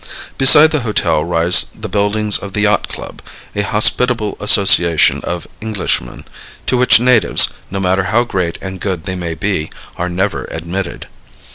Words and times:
Beside 0.35 0.71
the 0.71 0.79
hotel 0.79 1.23
rise 1.23 1.63
the 1.75 1.87
buildings 1.87 2.39
of 2.39 2.53
the 2.53 2.61
yacht 2.61 2.87
club, 2.87 3.21
a 3.55 3.61
hospitable 3.61 4.35
association 4.39 5.21
of 5.23 5.45
Englishmen, 5.61 6.23
to 6.65 6.75
which 6.75 6.99
natives, 6.99 7.49
no 7.69 7.79
matter 7.79 8.05
how 8.05 8.23
great 8.23 8.57
and 8.63 8.81
good 8.81 9.03
they 9.03 9.15
may 9.15 9.35
be, 9.35 9.69
are 9.97 10.09
never 10.09 10.45
admitted. 10.45 11.05